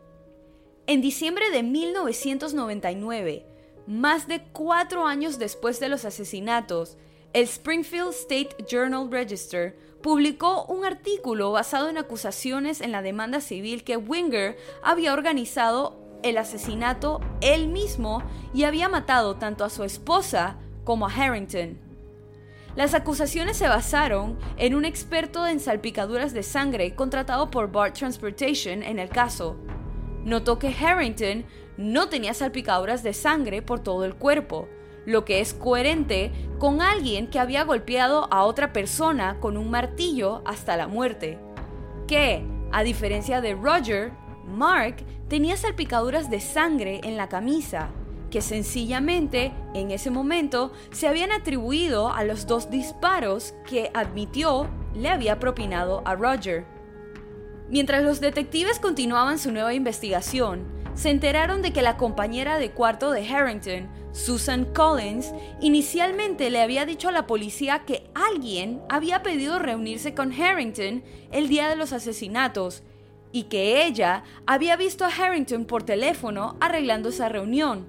En 0.86 1.01
diciembre 1.01 1.50
de 1.50 1.63
1999, 1.63 3.45
más 3.88 4.27
de 4.27 4.43
cuatro 4.53 5.07
años 5.07 5.39
después 5.39 5.79
de 5.79 5.89
los 5.89 6.05
asesinatos, 6.05 6.95
el 7.33 7.45
Springfield 7.45 8.12
State 8.12 8.50
Journal 8.69 9.12
Register 9.12 9.75
publicó 10.01 10.65
un 10.65 10.86
artículo 10.86 11.51
basado 11.51 11.89
en 11.89 11.98
acusaciones 11.98 12.82
en 12.82 12.91
la 12.91 13.01
demanda 13.01 13.41
civil 13.41 13.84
que 13.84 13.98
Winger 13.98 14.58
había 14.82 15.13
organizado 15.13 16.00
el 16.24 16.38
asesinato 16.38 17.22
él 17.41 17.68
mismo 17.68 18.24
y 18.53 18.63
había 18.63 18.89
matado 18.89 19.36
tanto 19.36 19.63
a 19.63 19.70
su 19.70 19.84
esposa 19.84 20.58
como 20.84 21.08
a 21.08 21.12
Harrington. 21.12 21.77
Las 22.75 22.94
acusaciones 22.94 23.58
se 23.58 23.68
basaron 23.68 24.38
en 24.58 24.75
un 24.75 24.86
experto 24.86 25.48
en 25.48 25.60
salpicaduras 25.60 26.34
de 26.34 26.44
sangre 26.44 26.96
contratado 26.96 27.50
por 27.50 27.72
BART 27.72 27.98
Transportation 27.98 28.84
en 28.84 29.00
el 29.00 29.10
caso. 29.10 29.58
Notó 30.24 30.60
que 30.60 30.74
Harrington 30.74 31.46
no 31.77 32.10
tenía 32.10 32.34
salpicaduras 32.34 33.03
de 33.03 33.13
sangre 33.13 33.62
por 33.62 33.82
todo 33.82 34.06
el 34.06 34.15
cuerpo, 34.15 34.68
lo 35.06 35.25
que 35.25 35.39
es 35.39 35.53
coherente 35.53 36.32
con 36.60 36.82
alguien 36.82 37.27
que 37.27 37.39
había 37.39 37.63
golpeado 37.63 38.27
a 38.32 38.44
otra 38.44 38.74
persona 38.74 39.39
con 39.39 39.58
un 39.58 39.70
martillo 39.70 40.41
hasta 40.46 40.77
la 40.77 40.88
muerte. 40.88 41.39
Que, 42.08 42.44
a 42.72 42.84
diferencia 42.84 43.41
de 43.41 43.56
Roger, 43.56 44.12
Mark 44.46 44.98
tenía 45.27 45.58
salpicaduras 45.58 46.29
de 46.29 46.39
sangre 46.39 47.01
en 47.03 47.18
la 47.18 47.29
camisa, 47.29 47.89
que 48.29 48.41
sencillamente 48.41 49.51
en 49.74 49.91
ese 49.91 50.12
momento 50.12 50.72
se 50.91 51.08
habían 51.08 51.32
atribuido 51.32 52.12
a 52.12 52.24
los 52.24 52.48
dos 52.48 52.70
disparos 52.70 53.53
que 53.68 53.91
admitió 53.94 54.68
le 54.96 55.10
había 55.10 55.39
propinado 55.39 56.01
a 56.06 56.15
Roger. 56.15 56.65
Mientras 57.70 58.03
los 58.03 58.20
detectives 58.20 58.79
continuaban 58.79 59.38
su 59.38 59.51
nueva 59.51 59.74
investigación, 59.74 60.78
se 61.00 61.10
enteraron 61.10 61.62
de 61.62 61.72
que 61.72 61.82
la 61.82 61.96
compañera 61.96 62.60
de 62.60 62.72
cuarto 62.72 63.12
de 63.12 63.25
Harrington 63.25 63.89
Susan 64.12 64.65
Collins 64.65 65.34
inicialmente 65.62 66.50
le 66.50 66.62
había 66.62 66.86
dicho 66.86 67.08
a 67.08 67.13
la 67.13 67.25
policía 67.25 67.86
que 67.86 68.10
alguien 68.13 68.82
había 68.89 69.24
pedido 69.24 69.60
reunirse 69.60 70.13
con 70.13 70.34
Harrington 70.34 71.01
el 71.32 71.48
día 71.48 71.70
de 71.70 71.77
los 71.77 71.94
asesinatos 71.94 72.84
y 73.32 73.44
que 73.44 73.86
ella 73.86 74.25
había 74.46 74.75
visto 74.75 75.06
a 75.06 75.08
Harrington 75.08 75.63
por 75.63 75.84
teléfono 75.84 76.58
arreglando 76.60 77.08
esa 77.08 77.29
reunión. 77.29 77.88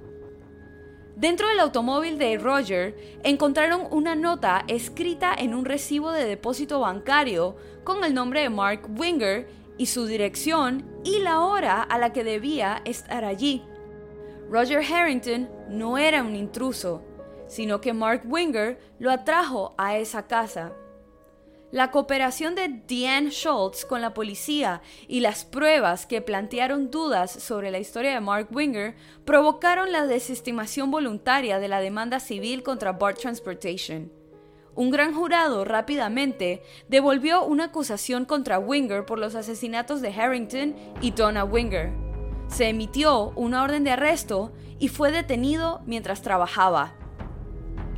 Dentro 1.17 1.49
del 1.49 1.59
automóvil 1.59 2.17
de 2.17 2.39
Roger 2.39 2.95
encontraron 3.25 3.89
una 3.91 4.15
nota 4.15 4.65
escrita 4.69 5.35
en 5.37 5.55
un 5.55 5.65
recibo 5.65 6.13
de 6.13 6.27
depósito 6.27 6.79
bancario 6.79 7.57
con 7.83 8.05
el 8.05 8.15
nombre 8.15 8.43
de 8.43 8.51
Mark 8.51 8.89
Winger 8.97 9.49
y 9.81 9.87
su 9.87 10.05
dirección 10.05 10.85
y 11.05 11.21
la 11.21 11.41
hora 11.41 11.81
a 11.81 11.97
la 11.97 12.13
que 12.13 12.23
debía 12.23 12.83
estar 12.85 13.25
allí. 13.25 13.65
Roger 14.51 14.85
Harrington 14.85 15.49
no 15.71 15.97
era 15.97 16.23
un 16.23 16.37
intruso, 16.37 17.03
sino 17.49 17.81
que 17.81 17.95
Mark 17.95 18.25
Winger 18.27 18.79
lo 18.99 19.11
atrajo 19.11 19.75
a 19.79 19.97
esa 19.97 20.27
casa. 20.27 20.75
La 21.71 21.91
cooperación 21.91 22.55
de 22.55 22.69
Deanne 22.87 23.31
Schultz 23.31 23.87
con 23.87 24.03
la 24.03 24.13
policía 24.13 24.83
y 25.09 25.21
las 25.21 25.47
pruebas 25.47 26.05
que 26.05 26.21
plantearon 26.21 26.91
dudas 26.91 27.31
sobre 27.31 27.71
la 27.71 27.79
historia 27.79 28.13
de 28.13 28.21
Mark 28.21 28.49
Winger 28.53 28.97
provocaron 29.25 29.93
la 29.93 30.07
desestimación 30.07 30.91
voluntaria 30.91 31.59
de 31.59 31.69
la 31.69 31.81
demanda 31.81 32.21
civil 32.21 32.63
contra 32.63 32.93
Bart 32.93 33.19
Transportation. 33.19 34.20
Un 34.75 34.91
gran 34.91 35.15
jurado 35.15 35.65
rápidamente 35.65 36.63
devolvió 36.89 37.45
una 37.45 37.65
acusación 37.65 38.25
contra 38.25 38.59
Winger 38.59 39.05
por 39.05 39.19
los 39.19 39.35
asesinatos 39.35 40.01
de 40.01 40.13
Harrington 40.13 40.77
y 41.01 41.11
Donna 41.11 41.45
Winger. 41.45 41.93
Se 42.49 42.69
emitió 42.69 43.31
una 43.37 43.63
orden 43.63 43.85
de 43.85 43.91
arresto 43.91 44.53
y 44.79 44.89
fue 44.89 45.11
detenido 45.13 45.83
mientras 45.87 46.23
trabajaba. 46.23 46.95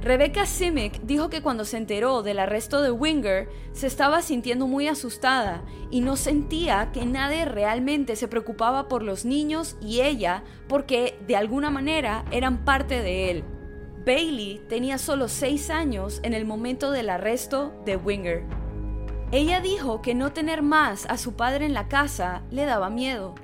Rebecca 0.03 0.47
Simic 0.47 1.01
dijo 1.03 1.31
que 1.31 1.43
cuando 1.43 1.65
se 1.65 1.77
enteró 1.77 2.25
del 2.25 2.41
arresto 2.41 2.81
de 2.81 2.91
Winger 2.91 3.49
se 3.73 3.87
estaba 3.87 4.21
sintiendo 4.21 4.67
muy 4.67 4.89
asustada 4.89 5.63
y 5.93 6.01
no 6.01 6.17
sentía 6.17 6.91
que 6.93 7.07
nadie 7.07 7.45
realmente 7.45 8.17
se 8.17 8.27
preocupaba 8.27 8.89
por 8.89 9.05
los 9.05 9.25
niños 9.25 9.77
y 9.81 10.01
ella 10.01 10.43
porque 10.69 11.17
de 11.29 11.37
alguna 11.37 11.71
manera 11.71 12.25
eran 12.33 12.65
parte 12.65 13.01
de 13.01 13.31
él. 13.31 13.45
Bailey 14.05 14.61
tenía 14.69 14.99
solo 14.99 15.29
6 15.29 15.71
años 15.71 16.21
en 16.23 16.35
el 16.35 16.45
momento 16.45 16.91
del 16.91 17.11
arresto 17.11 17.73
de 17.85 17.97
Winger. 17.97 18.45
Ella 19.31 19.61
dijo 19.61 20.03
que 20.03 20.15
no 20.15 20.33
tener 20.33 20.63
más 20.63 21.07
a 21.07 21.17
su 21.17 21.35
padre 21.35 21.67
en 21.67 21.75
la 21.75 21.89
casa 21.89 22.43
le 22.51 22.65
daba 22.65 22.91
miedo. 22.91 23.35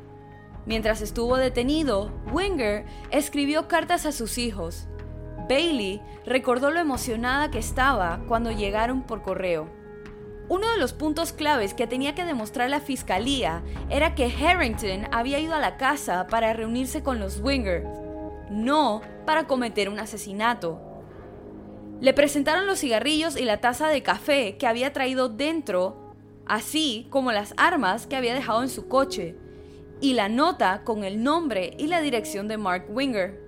Mientras 0.67 1.01
estuvo 1.01 1.37
detenido, 1.37 2.11
Winger 2.33 2.85
escribió 3.11 3.69
cartas 3.69 4.05
a 4.05 4.13
sus 4.13 4.37
hijos 4.37 4.89
Bailey 5.49 6.03
recordó 6.27 6.71
lo 6.71 6.79
emocionada 6.79 7.51
que 7.51 7.59
estaba 7.59 8.21
cuando 8.29 8.53
llegaron 8.53 9.03
por 9.03 9.23
correo. 9.23 9.69
Uno 10.49 10.71
de 10.71 10.79
los 10.79 10.93
puntos 10.93 11.33
claves 11.33 11.75
que 11.75 11.87
tenía 11.87 12.15
que 12.15 12.25
demostrar 12.25 12.71
la 12.71 12.81
fiscalía 12.81 13.63
era 13.91 14.15
que 14.15 14.33
Harrington 14.33 15.09
había 15.13 15.39
ido 15.39 15.55
a 15.55 15.61
la 15.61 15.77
casa 15.77 16.27
para 16.27 16.53
reunirse 16.53 17.03
con 17.03 17.19
los 17.19 17.41
Winger, 17.41 17.87
no 18.51 19.01
para 19.27 19.47
cometer 19.47 19.89
un 19.89 19.99
asesinato. 19.99 20.81
Le 22.01 22.13
presentaron 22.15 22.67
los 22.67 22.81
cigarrillos 22.81 23.37
y 23.37 23.45
la 23.45 23.61
taza 23.61 23.89
de 23.89 24.03
café 24.03 24.57
que 24.57 24.67
había 24.67 24.93
traído 24.93 25.29
dentro, 25.29 26.15
así 26.47 27.07
como 27.11 27.33
las 27.33 27.55
armas 27.57 28.07
que 28.07 28.17
había 28.17 28.35
dejado 28.35 28.63
en 28.63 28.69
su 28.69 28.89
coche, 28.89 29.37
y 30.01 30.15
la 30.15 30.29
nota 30.29 30.83
con 30.85 31.03
el 31.03 31.23
nombre 31.23 31.75
y 31.77 31.89
la 31.89 32.01
dirección 32.01 32.47
de 32.47 32.57
Mark 32.57 32.87
Winger. 32.91 33.41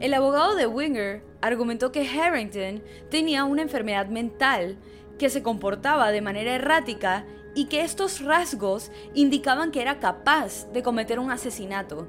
El 0.00 0.12
abogado 0.12 0.54
de 0.54 0.66
Winger 0.66 1.24
argumentó 1.40 1.92
que 1.92 2.06
Harrington 2.06 2.82
tenía 3.10 3.44
una 3.44 3.62
enfermedad 3.62 4.06
mental, 4.08 4.76
que 5.18 5.30
se 5.30 5.42
comportaba 5.42 6.10
de 6.10 6.20
manera 6.20 6.54
errática 6.54 7.24
y 7.54 7.66
que 7.66 7.82
estos 7.82 8.20
rasgos 8.20 8.90
indicaban 9.14 9.70
que 9.70 9.80
era 9.80 10.00
capaz 10.00 10.70
de 10.72 10.82
cometer 10.82 11.18
un 11.18 11.30
asesinato. 11.30 12.08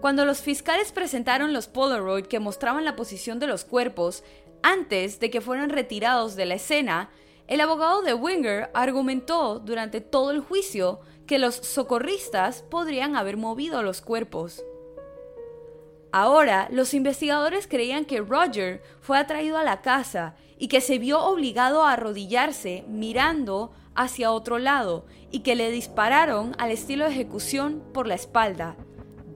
Cuando 0.00 0.24
los 0.24 0.40
fiscales 0.40 0.92
presentaron 0.92 1.52
los 1.52 1.68
Polaroid 1.68 2.26
que 2.26 2.38
mostraban 2.38 2.84
la 2.84 2.96
posición 2.96 3.38
de 3.38 3.46
los 3.46 3.64
cuerpos 3.64 4.24
antes 4.62 5.20
de 5.20 5.30
que 5.30 5.40
fueran 5.40 5.70
retirados 5.70 6.36
de 6.36 6.46
la 6.46 6.54
escena, 6.54 7.10
el 7.46 7.60
abogado 7.60 8.02
de 8.02 8.14
Winger 8.14 8.70
argumentó 8.74 9.58
durante 9.58 10.00
todo 10.00 10.32
el 10.32 10.40
juicio 10.40 11.00
que 11.26 11.38
los 11.38 11.54
socorristas 11.54 12.62
podrían 12.62 13.16
haber 13.16 13.36
movido 13.36 13.82
los 13.82 14.00
cuerpos. 14.00 14.64
Ahora, 16.12 16.68
los 16.70 16.94
investigadores 16.94 17.66
creían 17.66 18.04
que 18.04 18.20
Roger 18.20 18.82
fue 19.00 19.18
atraído 19.18 19.58
a 19.58 19.64
la 19.64 19.82
casa 19.82 20.34
y 20.58 20.68
que 20.68 20.80
se 20.80 20.98
vio 20.98 21.22
obligado 21.22 21.84
a 21.84 21.92
arrodillarse 21.92 22.84
mirando 22.88 23.72
hacia 23.94 24.32
otro 24.32 24.58
lado 24.58 25.06
y 25.30 25.40
que 25.40 25.54
le 25.54 25.70
dispararon 25.70 26.54
al 26.58 26.70
estilo 26.70 27.04
de 27.04 27.10
ejecución 27.10 27.82
por 27.92 28.06
la 28.06 28.14
espalda. 28.14 28.76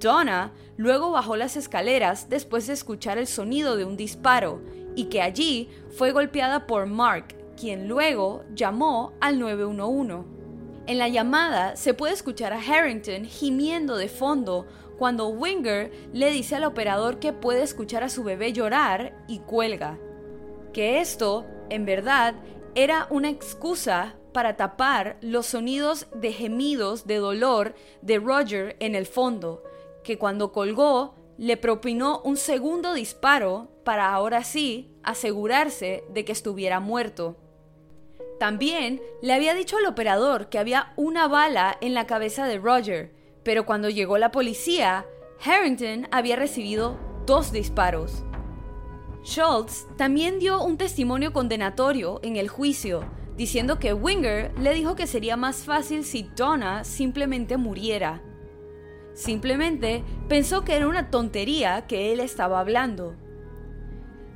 Donna 0.01 0.53
luego 0.77 1.11
bajó 1.11 1.37
las 1.37 1.57
escaleras 1.57 2.29
después 2.29 2.67
de 2.67 2.73
escuchar 2.73 3.19
el 3.19 3.27
sonido 3.27 3.77
de 3.77 3.85
un 3.85 3.97
disparo 3.97 4.61
y 4.97 5.05
que 5.05 5.23
allí 5.23 5.69
fue 5.91 6.13
golpeada 6.13 6.67
por 6.67 6.87
Mark, 6.87 7.37
quien 7.57 7.87
luego 7.87 8.45
llamó 8.55 9.13
al 9.21 9.39
911. 9.39 10.27
En 10.87 10.99
la 10.99 11.09
llamada 11.09 11.77
se 11.77 11.95
puede 11.95 12.15
escuchar 12.15 12.53
a 12.53 12.61
Harrington 12.61 13.25
gimiendo 13.25 13.97
de 13.97 14.09
fondo 14.09 14.67
cuando 14.99 15.29
Winger 15.29 15.93
le 16.13 16.31
dice 16.31 16.57
al 16.57 16.65
operador 16.65 17.21
que 17.21 17.33
puede 17.33 17.63
escuchar 17.63 18.03
a 18.03 18.09
su 18.09 18.25
bebé 18.25 18.53
llorar 18.53 19.15
y 19.29 19.39
cuelga. 19.39 19.99
Que 20.73 21.01
esto, 21.01 21.47
en 21.69 21.85
verdad, 21.85 22.35
era 22.75 23.07
una 23.11 23.29
excusa 23.29 24.17
para 24.33 24.57
tapar 24.57 25.17
los 25.21 25.47
sonidos 25.47 26.07
de 26.15 26.33
gemidos 26.33 27.07
de 27.07 27.17
dolor 27.17 27.75
de 28.03 28.19
Roger 28.19 28.77
en 28.81 28.95
el 28.95 29.07
fondo, 29.07 29.63
que 30.03 30.19
cuando 30.19 30.53
colgó 30.53 31.15
le 31.39 31.57
propinó 31.57 32.21
un 32.23 32.37
segundo 32.37 32.93
disparo 32.93 33.71
para 33.85 34.13
ahora 34.13 34.45
sí 34.45 34.95
asegurarse 35.03 36.05
de 36.11 36.25
que 36.25 36.33
estuviera 36.33 36.81
muerto. 36.81 37.37
También 38.39 39.01
le 39.23 39.33
había 39.33 39.55
dicho 39.55 39.77
al 39.77 39.87
operador 39.87 40.49
que 40.49 40.59
había 40.59 40.93
una 40.97 41.29
bala 41.29 41.77
en 41.81 41.95
la 41.95 42.07
cabeza 42.07 42.47
de 42.47 42.59
Roger, 42.59 43.15
pero 43.43 43.67
cuando 43.67 43.89
llegó 43.89 44.19
la 44.19 44.31
policía, 44.31 45.07
Harrington 45.45 46.09
había 46.11 46.37
recibido 46.37 46.99
dos 47.27 47.53
disparos. 47.53 48.25
Schultz 49.25 49.87
también 49.97 50.39
dio 50.39 50.63
un 50.63 50.79
testimonio 50.79 51.33
condenatorio 51.33 52.21
en 52.23 52.37
el 52.37 52.49
juicio, 52.49 53.05
diciendo 53.37 53.79
que 53.79 53.95
Winger 53.95 54.59
le 54.59 54.75
dijo 54.75 54.95
que 54.97 55.07
sería 55.07 55.37
más 55.37 55.65
fácil 55.65 56.05
si 56.05 56.23
Donna 56.37 56.85
simplemente 56.85 57.57
muriera. 57.57 58.23
Simplemente 59.15 60.05
pensó 60.29 60.65
que 60.65 60.77
era 60.77 60.89
una 60.89 61.11
tontería 61.11 61.87
que 61.87 62.13
él 62.13 62.21
estaba 62.21 62.61
hablando. 62.61 63.15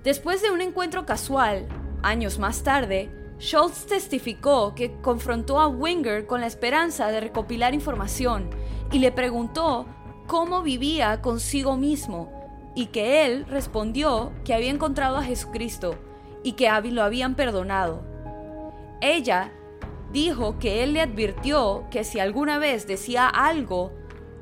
Después 0.03 0.43
de 0.43 0.51
un 0.51 0.61
encuentro 0.61 1.07
casual, 1.07 1.67
años 2.03 2.39
más 2.39 2.63
tarde, 2.63 3.11
Schultz 3.39 3.87
testificó 3.87 4.75
que 4.75 4.93
confrontó 5.01 5.59
a 5.59 5.69
Winger 5.69 6.27
con 6.27 6.41
la 6.41 6.47
esperanza 6.47 7.09
de 7.09 7.21
recopilar 7.21 7.75
información 7.75 8.51
y 8.93 8.99
le 8.99 9.13
preguntó 9.13 9.87
cómo 10.27 10.63
vivía 10.63 11.21
consigo 11.21 11.77
mismo 11.77 12.33
y 12.75 12.87
que 12.87 13.27
él 13.27 13.47
respondió 13.47 14.33
que 14.45 14.55
había 14.55 14.71
encontrado 14.71 15.17
a 15.17 15.23
Jesucristo 15.23 15.97
y 16.43 16.53
que 16.53 16.71
lo 16.91 17.03
habían 17.03 17.35
perdonado. 17.35 18.03
Ella 19.01 19.53
dijo 20.13 20.59
que 20.59 20.83
él 20.83 20.93
le 20.95 21.01
advirtió 21.01 21.85
que 21.91 22.05
si 22.05 22.21
alguna 22.21 22.59
vez 22.59 22.87
decía 22.87 23.27
algo, 23.27 23.93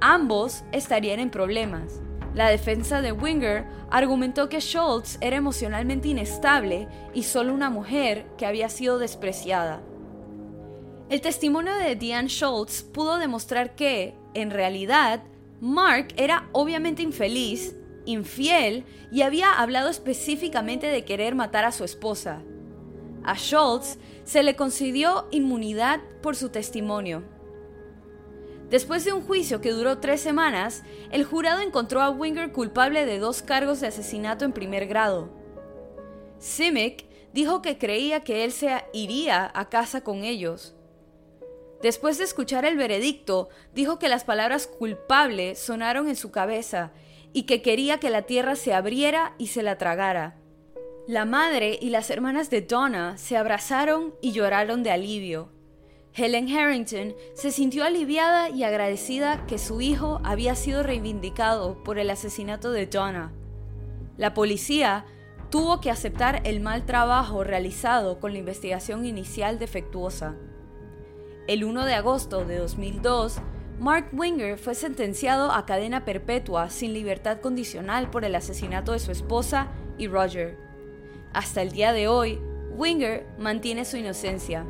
ambos 0.03 0.65
estarían 0.73 1.21
en 1.21 1.31
problemas. 1.31 2.01
La 2.35 2.49
defensa 2.49 3.03
de 3.03 3.12
Winger 3.12 3.67
argumentó 3.91 4.49
que 4.49 4.61
Schultz 4.61 5.19
era 5.21 5.37
emocionalmente 5.37 6.09
inestable 6.09 6.88
y 7.15 7.23
solo 7.25 7.55
una 7.55 7.71
mujer 7.71 8.27
que 8.37 8.47
había 8.47 8.69
sido 8.69 8.99
despreciada. 8.99 9.83
El 11.11 11.21
testimonio 11.21 11.75
de 11.75 11.95
Diane 11.95 12.29
Schultz 12.29 12.83
pudo 12.83 13.19
demostrar 13.19 13.75
que, 13.75 14.15
en 14.33 14.51
realidad, 14.51 15.23
Mark 15.61 16.09
era 16.17 16.49
obviamente 16.53 17.03
infeliz, 17.03 17.77
infiel 18.07 18.85
y 19.12 19.23
había 19.23 19.53
hablado 19.53 19.91
específicamente 19.91 20.87
de 20.87 21.05
querer 21.05 21.35
matar 21.35 21.67
a 21.67 21.73
su 21.73 21.85
esposa. 21.85 22.43
A 23.25 23.35
Schultz 23.35 23.99
se 24.25 24.43
le 24.43 24.57
concedió 24.57 25.29
inmunidad 25.31 26.01
por 26.23 26.35
su 26.35 26.49
testimonio. 26.49 27.23
Después 28.73 29.05
de 29.05 29.13
un 29.13 29.21
juicio 29.21 29.61
que 29.61 29.71
duró 29.71 29.99
tres 29.99 30.23
semanas, 30.23 30.83
el 31.11 31.25
jurado 31.25 31.61
encontró 31.61 32.01
a 32.01 32.09
Winger 32.09 32.53
culpable 32.53 33.05
de 33.05 33.19
dos 33.19 33.43
cargos 33.43 33.83
de 33.83 33.89
asesinato 33.89 34.47
en 34.47 34.53
primer 34.53 34.87
grado. 34.87 35.29
Simic 36.39 37.05
dijo 37.35 37.61
que 37.61 37.77
creía 37.77 38.25
que 38.25 38.45
él 38.45 38.51
se 38.51 38.83
iría 38.95 39.53
a 39.55 39.69
casa 39.69 40.03
con 40.03 40.25
ellos. 40.25 40.75
Después 41.83 42.17
de 42.17 42.25
escuchar 42.25 42.65
el 42.65 42.79
veredicto, 42.79 43.51
dijo 43.75 43.99
que 43.99 44.09
las 44.09 44.25
palabras 44.25 44.67
culpable 44.67 45.55
sonaron 45.55 46.09
en 46.09 46.17
su 46.17 46.31
cabeza 46.31 46.93
y 47.35 47.43
que 47.43 47.61
quería 47.61 48.01
que 48.01 48.09
la 48.09 48.23
tierra 48.23 48.57
se 48.57 48.73
abriera 48.73 49.35
y 49.37 49.49
se 49.49 49.63
la 49.63 49.77
tragara. 49.77 50.39
La 51.07 51.27
madre 51.27 51.79
y 51.79 51.91
las 51.91 52.09
hermanas 52.09 52.49
de 52.49 52.63
Donna 52.63 53.19
se 53.19 53.37
abrazaron 53.37 54.15
y 54.23 54.33
lloraron 54.33 54.83
de 54.83 54.93
alivio. 54.93 55.51
Helen 56.14 56.55
Harrington 56.55 57.14
se 57.35 57.51
sintió 57.51 57.85
aliviada 57.85 58.51
y 58.51 58.64
agradecida 58.64 59.46
que 59.46 59.57
su 59.57 59.81
hijo 59.81 60.20
había 60.25 60.55
sido 60.55 60.83
reivindicado 60.83 61.83
por 61.83 61.98
el 61.98 62.11
asesinato 62.11 62.70
de 62.70 62.87
Donna. 62.87 63.33
La 64.18 64.35
policía 64.35 65.07
tuvo 65.51 65.81
que 65.81 65.90
aceptar 65.90 66.42
el 66.44 66.61
mal 66.61 66.85
trabajo 66.85 67.44
realizado 67.44 68.20
con 68.20 68.35
la 68.35 68.38
investigación 68.38 69.07
inicial 69.07 69.59
defectuosa. 69.59 70.37
El 71.48 71.64
1 71.64 71.87
de 71.87 71.94
agosto 71.94 72.44
de 72.44 72.59
2002, 72.59 73.38
Mark 73.81 74.11
Winger 74.12 74.59
fue 74.59 74.75
sentenciado 74.75 75.51
a 75.51 75.64
cadena 75.64 76.05
perpetua 76.05 76.68
sin 76.68 76.92
libertad 76.92 77.40
condicional 77.40 78.11
por 78.11 78.27
el 78.27 78.35
asesinato 78.35 78.92
de 78.92 78.98
su 78.98 79.12
esposa 79.12 79.68
y 79.96 80.09
Roger. 80.09 80.59
Hasta 81.33 81.62
el 81.62 81.72
día 81.72 81.94
de 81.94 82.07
hoy, 82.07 82.38
Winger 82.77 83.27
mantiene 83.38 83.87
su 83.87 83.96
inocencia. 83.96 84.66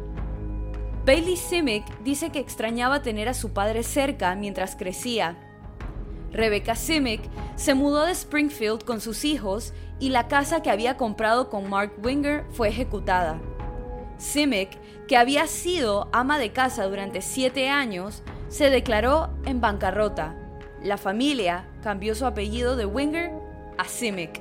Bailey 1.05 1.37
Simic 1.37 1.85
dice 2.05 2.31
que 2.31 2.39
extrañaba 2.39 3.03
tener 3.03 3.29
a 3.29 3.35
su 3.35 3.53
padre 3.53 3.83
cerca 3.83 4.37
mientras 4.37 4.77
crecía. 4.77 5.37
Rebecca 6.31 6.77
Simic 6.77 7.21
se 7.57 7.75
mudó 7.75 8.07
de 8.07 8.13
Springfield 8.13 8.85
con 8.85 9.01
sus 9.01 9.25
hijos 9.25 9.75
y 9.99 10.11
la 10.11 10.29
casa 10.29 10.63
que 10.63 10.71
había 10.71 10.97
comprado 10.97 11.51
con 11.51 11.69
Mark 11.69 11.93
Winger 12.03 12.45
fue 12.53 12.69
ejecutada. 12.69 13.41
Simic, 14.17 14.79
que 15.09 15.17
había 15.17 15.49
sido 15.49 16.09
ama 16.13 16.39
de 16.39 16.53
casa 16.53 16.87
durante 16.87 17.21
siete 17.21 17.69
años, 17.69 18.23
se 18.49 18.71
declaró 18.71 19.31
en 19.45 19.61
bancarrota. 19.61 20.37
La 20.85 20.99
familia 20.99 21.67
cambió 21.83 22.15
su 22.15 22.27
apellido 22.27 22.77
de 22.77 22.87
Winger 22.87 23.33
a 23.77 23.85
Simic. 23.85 24.41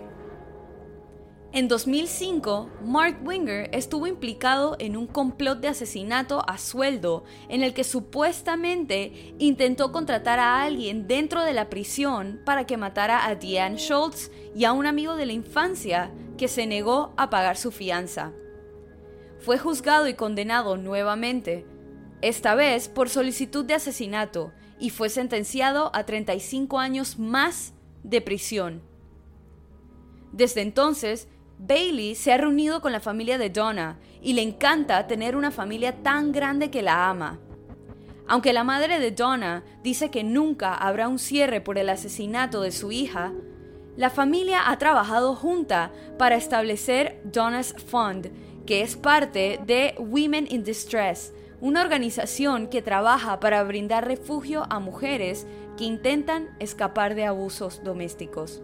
En 1.54 1.68
2005, 1.68 2.70
Mark 2.86 3.20
Winger 3.26 3.70
estuvo 3.74 4.08
implicado 4.08 4.78
en 4.80 4.96
un 4.96 5.06
complot 5.06 5.60
de 5.60 5.68
asesinato 5.68 6.42
a 6.48 6.58
sueldo 6.58 7.26
en 7.50 7.62
el 7.62 7.74
que 7.74 7.84
supuestamente 7.84 9.36
intentó 9.38 9.92
contratar 9.92 10.40
a 10.40 10.62
alguien 10.62 11.08
dentro 11.08 11.44
de 11.44 11.52
la 11.52 11.70
prisión 11.70 12.40
para 12.46 12.66
que 12.66 12.78
matara 12.78 13.28
a 13.28 13.36
Deanne 13.36 13.78
Schultz 13.78 14.32
y 14.56 14.64
a 14.64 14.72
un 14.72 14.86
amigo 14.86 15.18
de 15.18 15.26
la 15.26 15.34
infancia 15.34 16.14
que 16.38 16.48
se 16.48 16.66
negó 16.68 17.14
a 17.18 17.30
pagar 17.30 17.58
su 17.58 17.72
fianza. 17.72 18.32
Fue 19.42 19.58
juzgado 19.58 20.08
y 20.08 20.14
condenado 20.14 20.78
nuevamente, 20.78 21.66
esta 22.22 22.56
vez 22.56 22.88
por 22.88 23.10
solicitud 23.10 23.66
de 23.66 23.74
asesinato, 23.74 24.54
y 24.80 24.90
fue 24.90 25.10
sentenciado 25.10 25.92
a 25.94 26.06
35 26.06 26.80
años 26.80 27.20
más 27.20 27.74
de 28.04 28.22
prisión. 28.22 28.84
Desde 30.32 30.62
entonces, 30.62 31.28
Bailey 31.64 32.16
se 32.16 32.34
ha 32.34 32.38
reunido 32.38 32.82
con 32.82 32.92
la 32.92 33.00
familia 33.00 33.38
de 33.38 33.52
Donna 33.52 34.00
y 34.20 34.34
le 34.34 34.42
encanta 34.42 35.06
tener 35.06 35.36
una 35.36 35.52
familia 35.52 36.02
tan 36.02 36.32
grande 36.32 36.72
que 36.72 36.82
la 36.82 37.08
ama. 37.08 37.40
Aunque 38.28 38.52
la 38.52 38.64
madre 38.64 39.00
de 39.00 39.12
Donna 39.12 39.64
dice 39.84 40.10
que 40.10 40.24
nunca 40.24 40.74
habrá 40.74 41.08
un 41.08 41.20
cierre 41.20 41.62
por 41.62 41.78
el 41.78 41.90
asesinato 41.90 42.62
de 42.62 42.72
su 42.72 42.92
hija, 42.92 43.32
la 43.96 44.10
familia 44.10 44.72
ha 44.72 44.78
trabajado 44.80 45.36
junta 45.36 45.92
para 46.18 46.36
establecer 46.36 47.22
Donna's 47.26 47.76
Fund, 47.88 48.32
que 48.66 48.82
es 48.82 48.96
parte 48.96 49.60
de 49.64 49.94
Women 50.00 50.48
in 50.50 50.64
Distress, 50.64 51.32
una 51.60 51.82
organización 51.82 52.70
que 52.70 52.82
trabaja 52.82 53.40
para 53.40 53.64
brindar 53.64 54.08
refugio 54.08 54.66
a 54.72 54.80
mujeres 54.80 55.46
que 55.78 55.84
intentan 55.84 56.56
escapar 56.58 57.14
de 57.14 57.26
abusos 57.26 57.84
domésticos. 57.84 58.64